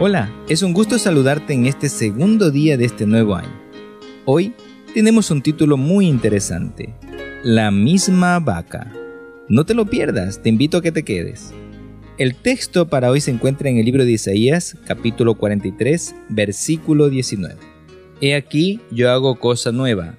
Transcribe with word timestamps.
Hola, 0.00 0.30
es 0.48 0.62
un 0.62 0.74
gusto 0.74 0.96
saludarte 0.96 1.54
en 1.54 1.66
este 1.66 1.88
segundo 1.88 2.52
día 2.52 2.76
de 2.76 2.84
este 2.84 3.04
nuevo 3.04 3.34
año. 3.34 3.50
Hoy 4.26 4.54
tenemos 4.94 5.32
un 5.32 5.42
título 5.42 5.76
muy 5.76 6.06
interesante, 6.06 6.94
La 7.42 7.72
misma 7.72 8.38
vaca. 8.38 8.92
No 9.48 9.66
te 9.66 9.74
lo 9.74 9.86
pierdas, 9.86 10.40
te 10.40 10.50
invito 10.50 10.78
a 10.78 10.82
que 10.82 10.92
te 10.92 11.02
quedes. 11.02 11.52
El 12.16 12.36
texto 12.36 12.86
para 12.86 13.10
hoy 13.10 13.20
se 13.20 13.32
encuentra 13.32 13.70
en 13.70 13.78
el 13.78 13.86
libro 13.86 14.04
de 14.04 14.12
Isaías, 14.12 14.76
capítulo 14.86 15.34
43, 15.34 16.14
versículo 16.28 17.08
19. 17.08 17.56
He 18.20 18.36
aquí 18.36 18.80
yo 18.92 19.10
hago 19.10 19.40
cosa 19.40 19.72
nueva, 19.72 20.14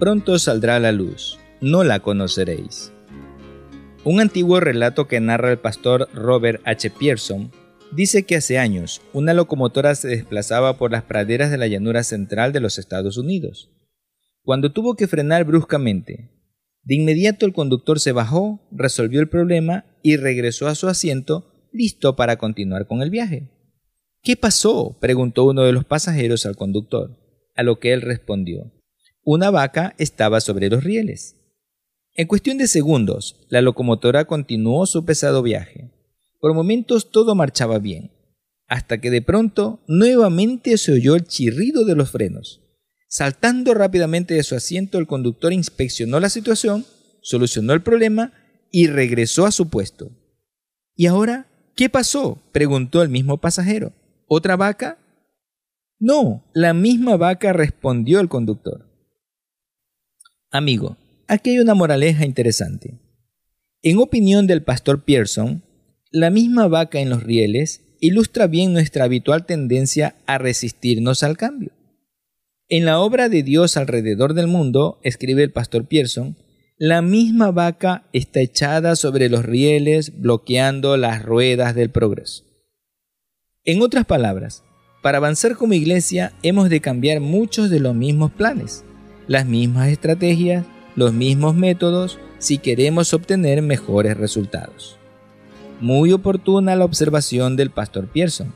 pronto 0.00 0.40
saldrá 0.40 0.80
la 0.80 0.90
luz, 0.90 1.38
no 1.60 1.84
la 1.84 2.00
conoceréis. 2.00 2.90
Un 4.02 4.18
antiguo 4.18 4.58
relato 4.58 5.06
que 5.06 5.20
narra 5.20 5.52
el 5.52 5.58
pastor 5.58 6.08
Robert 6.14 6.60
H. 6.64 6.90
Pearson 6.90 7.52
dice 7.92 8.24
que 8.24 8.36
hace 8.36 8.58
años 8.58 9.00
una 9.12 9.34
locomotora 9.34 9.94
se 9.94 10.08
desplazaba 10.08 10.78
por 10.78 10.90
las 10.90 11.02
praderas 11.02 11.50
de 11.50 11.58
la 11.58 11.66
llanura 11.66 12.02
central 12.04 12.52
de 12.52 12.60
los 12.60 12.78
Estados 12.78 13.16
Unidos. 13.16 13.70
Cuando 14.42 14.72
tuvo 14.72 14.94
que 14.94 15.06
frenar 15.06 15.44
bruscamente, 15.44 16.30
de 16.82 16.94
inmediato 16.94 17.46
el 17.46 17.52
conductor 17.52 18.00
se 18.00 18.12
bajó, 18.12 18.68
resolvió 18.72 19.20
el 19.20 19.28
problema 19.28 19.84
y 20.02 20.16
regresó 20.16 20.66
a 20.66 20.74
su 20.74 20.88
asiento, 20.88 21.68
listo 21.72 22.16
para 22.16 22.36
continuar 22.36 22.86
con 22.86 23.02
el 23.02 23.10
viaje. 23.10 23.50
¿Qué 24.22 24.36
pasó? 24.36 24.98
preguntó 25.00 25.44
uno 25.44 25.62
de 25.62 25.72
los 25.72 25.84
pasajeros 25.84 26.46
al 26.46 26.56
conductor, 26.56 27.16
a 27.54 27.62
lo 27.62 27.78
que 27.78 27.92
él 27.92 28.02
respondió. 28.02 28.72
Una 29.22 29.50
vaca 29.50 29.94
estaba 29.98 30.40
sobre 30.40 30.68
los 30.68 30.84
rieles. 30.84 31.36
En 32.14 32.26
cuestión 32.26 32.58
de 32.58 32.66
segundos, 32.66 33.46
la 33.48 33.62
locomotora 33.62 34.24
continuó 34.24 34.84
su 34.86 35.04
pesado 35.04 35.42
viaje. 35.42 35.79
Por 36.40 36.54
momentos 36.54 37.10
todo 37.10 37.34
marchaba 37.34 37.78
bien, 37.78 38.10
hasta 38.66 39.00
que 39.00 39.10
de 39.10 39.20
pronto 39.20 39.80
nuevamente 39.86 40.76
se 40.78 40.92
oyó 40.92 41.14
el 41.14 41.24
chirrido 41.24 41.84
de 41.84 41.94
los 41.94 42.10
frenos. 42.10 42.62
Saltando 43.08 43.74
rápidamente 43.74 44.34
de 44.34 44.42
su 44.42 44.54
asiento, 44.54 44.98
el 44.98 45.06
conductor 45.06 45.52
inspeccionó 45.52 46.18
la 46.18 46.30
situación, 46.30 46.86
solucionó 47.20 47.74
el 47.74 47.82
problema 47.82 48.32
y 48.70 48.86
regresó 48.86 49.46
a 49.46 49.52
su 49.52 49.68
puesto. 49.68 50.10
¿Y 50.94 51.06
ahora 51.06 51.46
qué 51.76 51.90
pasó? 51.90 52.40
preguntó 52.52 53.02
el 53.02 53.08
mismo 53.08 53.38
pasajero. 53.38 53.92
¿Otra 54.26 54.56
vaca? 54.56 54.98
No, 55.98 56.44
la 56.54 56.72
misma 56.72 57.16
vaca 57.16 57.52
respondió 57.52 58.20
el 58.20 58.28
conductor. 58.28 58.86
Amigo, 60.50 60.96
aquí 61.26 61.50
hay 61.50 61.58
una 61.58 61.74
moraleja 61.74 62.24
interesante. 62.24 62.98
En 63.82 63.98
opinión 63.98 64.46
del 64.46 64.62
pastor 64.62 65.04
Pearson, 65.04 65.62
la 66.12 66.30
misma 66.30 66.66
vaca 66.66 66.98
en 66.98 67.08
los 67.08 67.22
rieles 67.22 67.82
ilustra 68.00 68.48
bien 68.48 68.72
nuestra 68.72 69.04
habitual 69.04 69.46
tendencia 69.46 70.16
a 70.26 70.38
resistirnos 70.38 71.22
al 71.22 71.36
cambio. 71.36 71.70
En 72.68 72.84
la 72.84 72.98
obra 72.98 73.28
de 73.28 73.42
Dios 73.44 73.76
alrededor 73.76 74.34
del 74.34 74.48
mundo, 74.48 74.98
escribe 75.02 75.42
el 75.42 75.52
pastor 75.52 75.86
Pearson, 75.86 76.36
la 76.78 77.02
misma 77.02 77.50
vaca 77.52 78.08
está 78.12 78.40
echada 78.40 78.96
sobre 78.96 79.28
los 79.28 79.44
rieles 79.44 80.20
bloqueando 80.20 80.96
las 80.96 81.22
ruedas 81.22 81.74
del 81.74 81.90
progreso. 81.90 82.44
En 83.64 83.82
otras 83.82 84.06
palabras, 84.06 84.64
para 85.02 85.18
avanzar 85.18 85.56
como 85.56 85.74
iglesia 85.74 86.32
hemos 86.42 86.70
de 86.70 86.80
cambiar 86.80 87.20
muchos 87.20 87.70
de 87.70 87.80
los 87.80 87.94
mismos 87.94 88.32
planes, 88.32 88.84
las 89.28 89.46
mismas 89.46 89.88
estrategias, 89.90 90.66
los 90.96 91.12
mismos 91.12 91.54
métodos 91.54 92.18
si 92.38 92.58
queremos 92.58 93.14
obtener 93.14 93.62
mejores 93.62 94.16
resultados. 94.16 94.99
Muy 95.80 96.12
oportuna 96.12 96.76
la 96.76 96.84
observación 96.84 97.56
del 97.56 97.70
pastor 97.70 98.06
Pearson. 98.06 98.52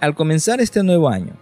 Al 0.00 0.14
comenzar 0.14 0.60
este 0.60 0.82
nuevo 0.82 1.08
año, 1.08 1.38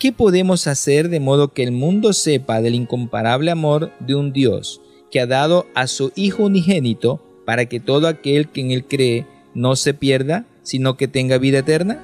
¿qué 0.00 0.10
podemos 0.10 0.66
hacer 0.66 1.08
de 1.10 1.20
modo 1.20 1.52
que 1.52 1.62
el 1.62 1.70
mundo 1.70 2.12
sepa 2.12 2.60
del 2.60 2.74
incomparable 2.74 3.52
amor 3.52 3.92
de 4.00 4.16
un 4.16 4.32
Dios 4.32 4.80
que 5.12 5.20
ha 5.20 5.28
dado 5.28 5.66
a 5.76 5.86
su 5.86 6.10
Hijo 6.16 6.42
unigénito 6.42 7.22
para 7.46 7.66
que 7.66 7.78
todo 7.78 8.08
aquel 8.08 8.48
que 8.48 8.62
en 8.62 8.72
él 8.72 8.84
cree 8.84 9.26
no 9.54 9.76
se 9.76 9.94
pierda, 9.94 10.44
sino 10.64 10.96
que 10.96 11.06
tenga 11.06 11.38
vida 11.38 11.58
eterna? 11.58 12.00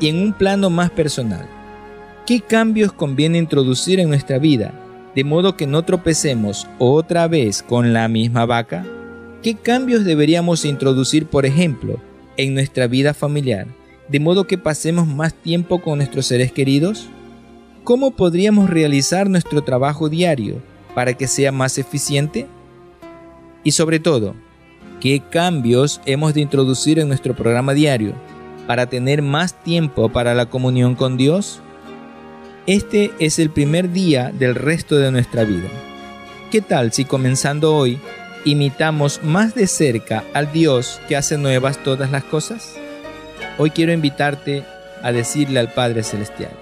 Y 0.00 0.08
en 0.08 0.16
un 0.16 0.32
plano 0.32 0.70
más 0.70 0.90
personal, 0.90 1.46
¿qué 2.24 2.40
cambios 2.40 2.90
conviene 2.90 3.36
introducir 3.36 4.00
en 4.00 4.08
nuestra 4.08 4.38
vida 4.38 4.72
de 5.14 5.24
modo 5.24 5.58
que 5.58 5.66
no 5.66 5.82
tropecemos 5.82 6.66
otra 6.78 7.28
vez 7.28 7.62
con 7.62 7.92
la 7.92 8.08
misma 8.08 8.46
vaca? 8.46 8.86
¿Qué 9.42 9.54
cambios 9.54 10.04
deberíamos 10.04 10.66
introducir, 10.66 11.24
por 11.24 11.46
ejemplo, 11.46 11.98
en 12.36 12.52
nuestra 12.52 12.86
vida 12.86 13.14
familiar, 13.14 13.66
de 14.06 14.20
modo 14.20 14.46
que 14.46 14.58
pasemos 14.58 15.06
más 15.06 15.32
tiempo 15.32 15.80
con 15.80 15.96
nuestros 15.96 16.26
seres 16.26 16.52
queridos? 16.52 17.08
¿Cómo 17.82 18.10
podríamos 18.10 18.68
realizar 18.68 19.30
nuestro 19.30 19.62
trabajo 19.62 20.10
diario 20.10 20.60
para 20.94 21.14
que 21.14 21.26
sea 21.26 21.52
más 21.52 21.78
eficiente? 21.78 22.48
Y 23.64 23.70
sobre 23.70 23.98
todo, 23.98 24.34
¿qué 25.00 25.22
cambios 25.30 26.02
hemos 26.04 26.34
de 26.34 26.42
introducir 26.42 26.98
en 26.98 27.08
nuestro 27.08 27.34
programa 27.34 27.72
diario 27.72 28.12
para 28.66 28.90
tener 28.90 29.22
más 29.22 29.62
tiempo 29.62 30.10
para 30.10 30.34
la 30.34 30.50
comunión 30.50 30.94
con 30.94 31.16
Dios? 31.16 31.62
Este 32.66 33.10
es 33.18 33.38
el 33.38 33.48
primer 33.48 33.90
día 33.90 34.32
del 34.38 34.54
resto 34.54 34.96
de 34.96 35.10
nuestra 35.10 35.44
vida. 35.44 35.70
¿Qué 36.50 36.60
tal 36.60 36.92
si 36.92 37.06
comenzando 37.06 37.74
hoy 37.74 37.98
imitamos 38.44 39.22
más 39.22 39.54
de 39.54 39.66
cerca 39.66 40.24
al 40.32 40.52
Dios 40.52 41.00
que 41.08 41.16
hace 41.16 41.36
nuevas 41.36 41.82
todas 41.82 42.10
las 42.10 42.24
cosas? 42.24 42.74
Hoy 43.58 43.70
quiero 43.70 43.92
invitarte 43.92 44.64
a 45.02 45.12
decirle 45.12 45.60
al 45.60 45.72
Padre 45.72 46.02
Celestial, 46.02 46.52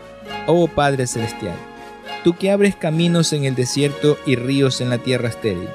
oh 0.46 0.68
Padre 0.68 1.06
Celestial, 1.06 1.56
tú 2.24 2.36
que 2.36 2.50
abres 2.50 2.76
caminos 2.76 3.32
en 3.32 3.44
el 3.44 3.54
desierto 3.54 4.18
y 4.26 4.36
ríos 4.36 4.80
en 4.80 4.90
la 4.90 4.98
tierra 4.98 5.28
estéril, 5.28 5.68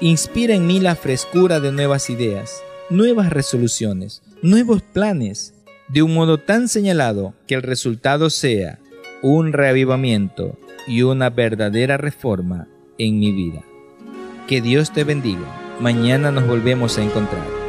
inspira 0.00 0.54
en 0.54 0.66
mí 0.66 0.80
la 0.80 0.96
frescura 0.96 1.60
de 1.60 1.72
nuevas 1.72 2.10
ideas, 2.10 2.62
nuevas 2.90 3.30
resoluciones, 3.30 4.22
nuevos 4.42 4.82
planes, 4.82 5.54
de 5.88 6.02
un 6.02 6.14
modo 6.14 6.38
tan 6.38 6.68
señalado 6.68 7.34
que 7.46 7.54
el 7.54 7.62
resultado 7.62 8.30
sea 8.30 8.78
un 9.22 9.52
reavivamiento 9.52 10.58
y 10.86 11.02
una 11.02 11.30
verdadera 11.30 11.96
reforma 11.96 12.66
en 12.98 13.18
mi 13.18 13.30
vida. 13.30 13.62
Que 14.46 14.60
Dios 14.60 14.90
te 14.90 15.04
bendiga. 15.04 15.46
Mañana 15.80 16.30
nos 16.32 16.46
volvemos 16.46 16.98
a 16.98 17.02
encontrar. 17.02 17.61